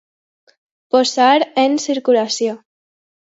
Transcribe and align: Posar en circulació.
Posar 0.95 1.29
en 1.65 1.77
circulació. 1.85 2.57